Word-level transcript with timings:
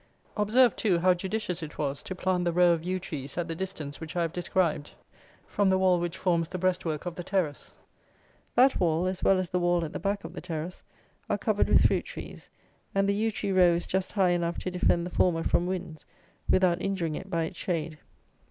Observe, 0.35 0.75
too, 0.75 0.97
how 0.97 1.13
judicious 1.13 1.61
it 1.61 1.77
was 1.77 2.01
to 2.01 2.15
plant 2.15 2.43
the 2.43 2.51
row 2.51 2.71
of 2.71 2.83
yew 2.83 2.97
trees 2.99 3.37
at 3.37 3.47
the 3.47 3.53
distance 3.53 3.99
which 3.99 4.15
I 4.15 4.23
have 4.23 4.33
described 4.33 4.93
from 5.45 5.69
the 5.69 5.77
wall 5.77 5.99
which 5.99 6.17
forms 6.17 6.49
the 6.49 6.57
breastwork 6.57 7.05
of 7.05 7.13
the 7.13 7.23
terrace: 7.23 7.75
that 8.55 8.79
wall, 8.79 9.05
as 9.05 9.21
well 9.23 9.37
as 9.37 9.49
the 9.49 9.59
wall 9.59 9.85
at 9.85 9.93
the 9.93 9.99
back 9.99 10.23
of 10.23 10.33
the 10.33 10.41
terrace, 10.41 10.81
are 11.29 11.37
covered 11.37 11.69
with 11.69 11.85
fruit 11.85 12.05
trees, 12.05 12.49
and 12.95 13.07
the 13.07 13.13
yew 13.13 13.29
tree 13.29 13.51
row 13.51 13.75
is 13.75 13.85
just 13.85 14.13
high 14.13 14.29
enough 14.31 14.57
to 14.57 14.71
defend 14.71 15.05
the 15.05 15.11
former 15.11 15.43
from 15.43 15.67
winds, 15.67 16.07
without 16.49 16.81
injuring 16.81 17.13
it 17.13 17.29
by 17.29 17.43
its 17.43 17.57
shade. 17.59 17.99